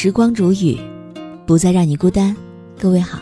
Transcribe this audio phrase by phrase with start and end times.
[0.00, 0.78] 时光煮雨，
[1.44, 2.36] 不再让你孤单。
[2.78, 3.18] 各位好，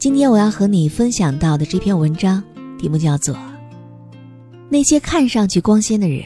[0.00, 2.42] 今天我要和你分享到的这篇文章
[2.76, 3.32] 题目叫做
[4.68, 6.24] 《那些看上去光鲜的人，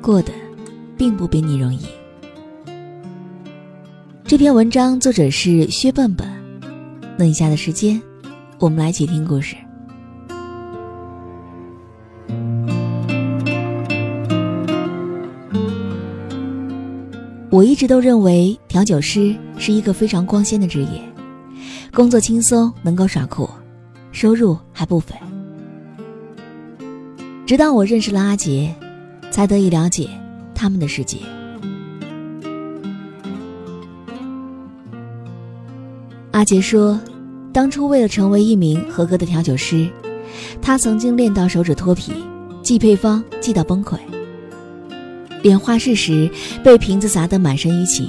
[0.00, 0.32] 过得
[0.96, 1.80] 并不比你容易》。
[4.24, 6.26] 这篇文章作者是薛笨笨。
[7.18, 8.00] 那以下的时间，
[8.58, 9.54] 我们来一起听故事。
[17.56, 21.00] 我一直都认为调酒师是一个非常光鲜的职业，
[21.90, 23.48] 工作轻松，能够耍酷，
[24.12, 25.14] 收入还不菲。
[27.46, 28.74] 直到我认识了阿杰，
[29.30, 30.06] 才得以了解
[30.54, 31.16] 他们的世界。
[36.32, 37.00] 阿杰说，
[37.54, 39.88] 当初为了成为一名合格的调酒师，
[40.60, 42.12] 他曾经练到手指脱皮，
[42.62, 43.96] 记配方记到崩溃。
[45.46, 46.28] 演画室时，
[46.64, 48.08] 被瓶子砸得满身淤青。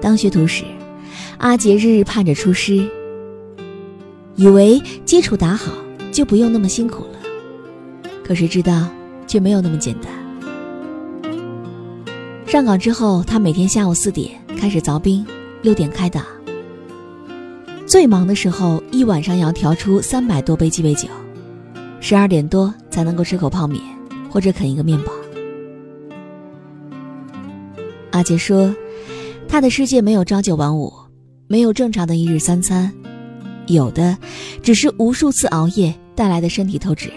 [0.00, 0.62] 当学徒时，
[1.38, 2.88] 阿杰日日盼着出师，
[4.36, 5.72] 以为基础打好
[6.12, 7.18] 就不用那么辛苦了。
[8.22, 8.86] 可谁知道，
[9.26, 10.12] 却没有那么简单。
[12.46, 15.26] 上岗之后，他每天下午四点开始凿冰，
[15.60, 16.24] 六点开打。
[17.84, 21.08] 最忙的时候，一晚上要调出三百多杯鸡尾酒。
[22.08, 23.82] 十二点多才能够吃口泡面，
[24.30, 25.12] 或者啃一个面包。
[28.12, 28.72] 阿杰说，
[29.48, 30.92] 他的世界没有朝九晚五，
[31.48, 32.92] 没有正常的一日三餐，
[33.66, 34.16] 有的
[34.62, 37.10] 只是无数次熬夜带来的身体透支。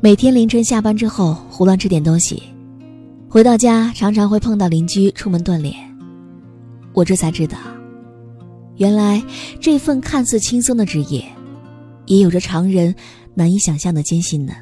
[0.00, 2.42] 每天凌晨下班之后胡乱吃点东西，
[3.28, 5.74] 回到家常常会碰到邻居出门锻炼。
[6.94, 7.58] 我这才知道，
[8.76, 9.22] 原来
[9.60, 11.22] 这份看似轻松的职业。
[12.08, 12.94] 也有着常人
[13.38, 14.54] 难以想象的艰辛呢。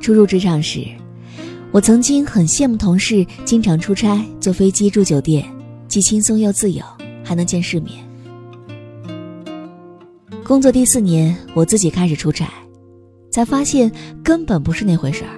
[0.00, 0.84] 初入职场时，
[1.70, 5.48] 我曾经很羡慕同事经常出差、坐飞机、住酒店，
[5.86, 6.84] 既轻松又自由，
[7.22, 8.04] 还能见世面。
[10.44, 12.48] 工作第四年，我自己开始出差，
[13.30, 13.90] 才发现
[14.24, 15.30] 根本不是那回事儿。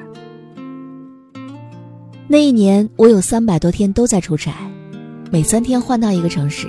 [2.27, 4.55] 那一年，我有三百多天都在出差。
[5.31, 6.67] 每三天换到一个城市，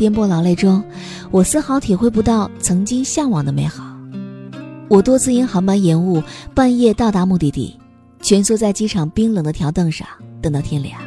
[0.00, 0.82] 颠簸劳累中，
[1.30, 3.84] 我丝毫体会不到曾经向往的美好。
[4.88, 6.22] 我多次因航班延误，
[6.54, 7.78] 半夜到达目的地，
[8.22, 10.08] 蜷缩在机场冰冷的条凳上
[10.40, 10.98] 等到天亮。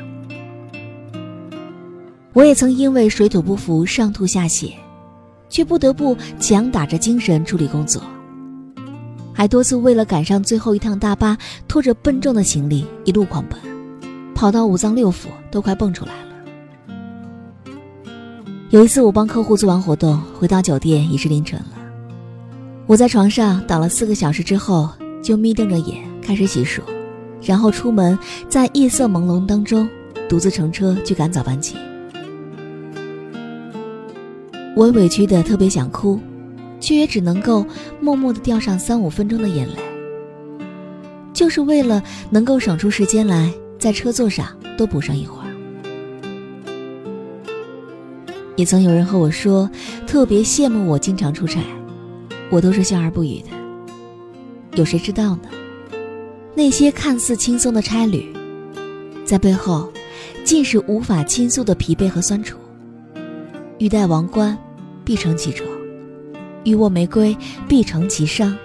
[2.33, 4.73] 我也曾因为水土不服上吐下泻，
[5.49, 7.99] 却不得不强打着精神处理工作。
[9.33, 11.35] 还多次为了赶上最后一趟大巴，
[11.67, 13.59] 拖着笨重的行李一路狂奔，
[14.35, 16.32] 跑到五脏六腑都快蹦出来了。
[18.73, 21.77] 有一次，我帮客户做完活动，回到酒店已是凌晨了。
[22.87, 24.89] 我在床上倒了四个小时之后，
[25.21, 26.81] 就眯瞪着眼开始洗漱，
[27.39, 28.17] 然后出门，
[28.49, 29.87] 在夜色朦胧当中，
[30.27, 31.75] 独自乘车去赶早班机。
[34.75, 36.19] 我委屈的特别想哭，
[36.79, 37.63] 却也只能够
[38.01, 39.75] 默默的掉上三五分钟的眼泪，
[41.31, 42.01] 就是为了
[42.31, 45.42] 能够省出时间来，在车座上多补上一会儿。
[48.55, 49.69] 也曾有人和我说，
[50.05, 51.59] 特别羡慕我经常出差，
[52.51, 53.49] 我都是笑而不语的。
[54.75, 55.49] 有谁知道呢？
[56.55, 58.31] 那些看似轻松的差旅，
[59.25, 59.91] 在背后，
[60.43, 62.57] 尽是无法倾诉的疲惫和酸楚。
[63.79, 64.55] 欲戴王冠，
[65.03, 65.65] 必承其重；
[66.63, 67.35] 欲握玫瑰，
[67.67, 68.55] 必承其伤。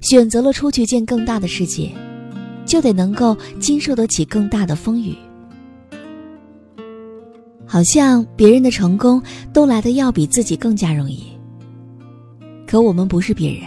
[0.00, 1.90] 选择了出去见更大的世界，
[2.64, 5.14] 就得能够经受得起更大的风雨。
[7.72, 9.22] 好像别人的成功
[9.52, 11.22] 都来的要比自己更加容易。
[12.66, 13.62] 可我们不是别人，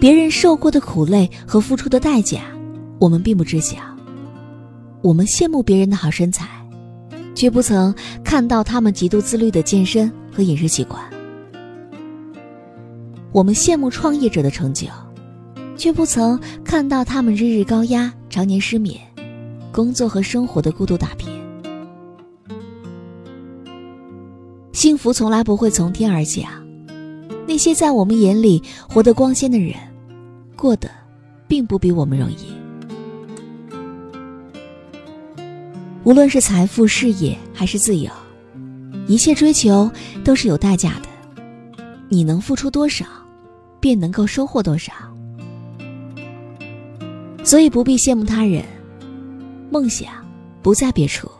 [0.00, 2.40] 别人受过的苦累和付出的代价，
[2.98, 3.76] 我们并不知晓。
[5.02, 6.48] 我们羡慕别人的好身材，
[7.34, 7.94] 却不曾
[8.24, 11.02] 看到他们极度自律的健身和饮食习惯。
[13.30, 14.86] 我们羡慕创业者的成就，
[15.76, 18.98] 却不曾看到他们日日高压、常年失眠、
[19.70, 21.29] 工作和生活的孤独打拼。
[24.80, 26.50] 幸福从来不会从天而降，
[27.46, 29.74] 那些在我们眼里活得光鲜的人，
[30.56, 30.88] 过得
[31.46, 32.36] 并不比我们容易。
[36.02, 38.10] 无论是财富、事业还是自由，
[39.06, 39.90] 一切追求
[40.24, 41.42] 都是有代价的。
[42.08, 43.04] 你能付出多少，
[43.80, 44.94] 便能够收获多少。
[47.44, 48.64] 所以不必羡慕他人，
[49.70, 50.08] 梦想
[50.62, 51.30] 不在别处，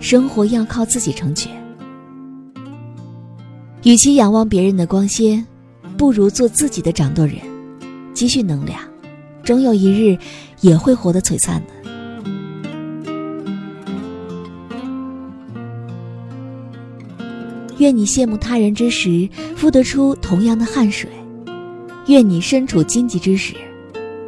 [0.00, 1.61] 生活要靠自己成全。
[3.84, 5.44] 与其仰望别人的光鲜，
[5.98, 7.36] 不如做自己的掌舵人，
[8.14, 8.80] 积蓄能量，
[9.42, 10.16] 终有一日
[10.60, 11.72] 也会活得璀璨的。
[17.78, 21.08] 愿你羡慕他人之时，付得出同样的汗水；
[22.06, 23.54] 愿你身处荆棘之时，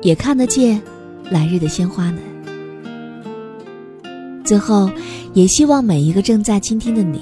[0.03, 0.83] 也看得见
[1.31, 2.19] 来日的鲜花呢。
[4.45, 4.91] 最后，
[5.33, 7.21] 也希望每一个正在倾听的你。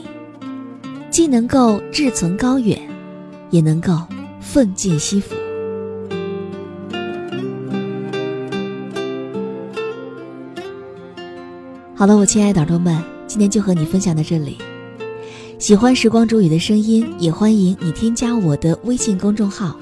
[1.12, 2.80] 既能够志存高远，
[3.50, 3.92] 也能够
[4.40, 5.34] 奋进西服。
[11.94, 14.56] 好了，我亲爱的耳朵们，今天就和你分享到这里。
[15.58, 19.78] 喜欢时光煮雨的声音，也欢迎你添加我的微信公众号，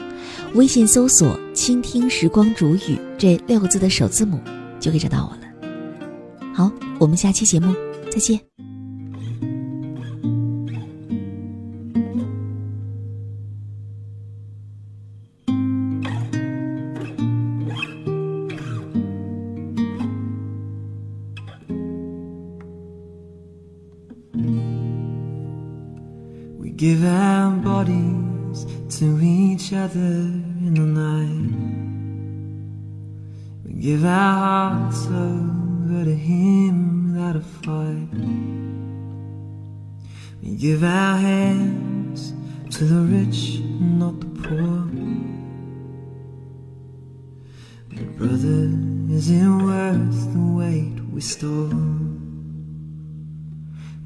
[0.54, 4.40] 微信搜索“倾听时光煮雨”这六个字的首字母，
[4.80, 5.70] 就可以找到我了。
[6.52, 7.72] 好，我们下期节目
[8.10, 8.69] 再见。
[26.80, 29.98] Give our bodies to each other
[30.64, 31.52] in the night.
[33.66, 38.08] We give our hearts over to Him without a fight.
[40.42, 42.32] We give our hands
[42.74, 44.88] to the rich, and not the poor.
[47.90, 48.70] But brother,
[49.14, 52.29] is it worth the weight we store?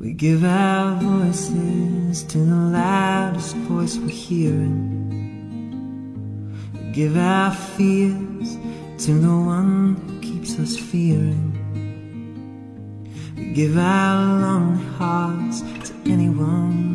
[0.04, 5.00] We give our voices to the loudest voice we're hearing.
[6.74, 8.58] We give our fears
[9.06, 11.52] to the one who keeps us fearing.
[13.34, 16.93] We give our lonely hearts to anyone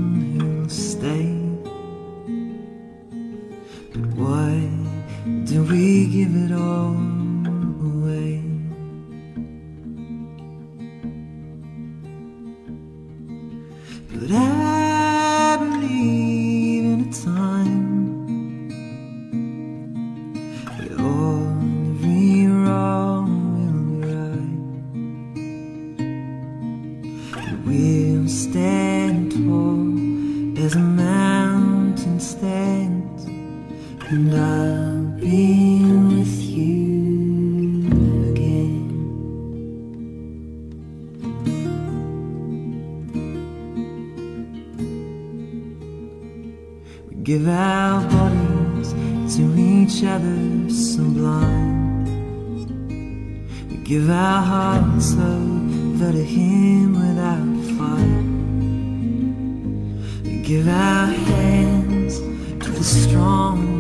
[47.30, 48.92] give our bodies
[49.36, 52.04] to each other sublime.
[53.70, 58.26] We give our hearts over to Him without fight.
[60.24, 62.18] We give our hands
[62.66, 63.79] to the strong,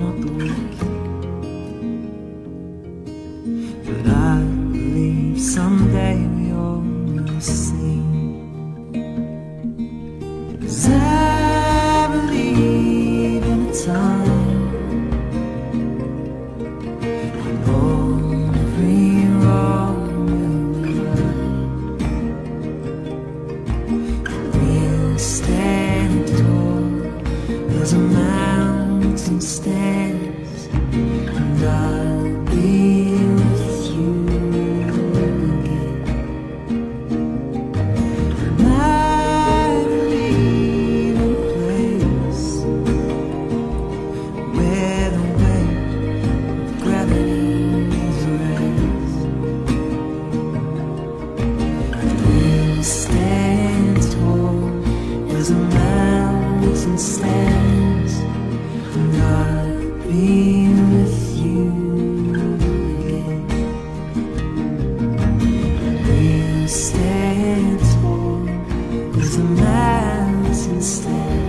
[70.67, 71.48] instead.